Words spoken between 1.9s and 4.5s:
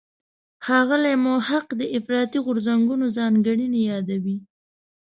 افراطي غورځنګونو ځانګړنې یادوي.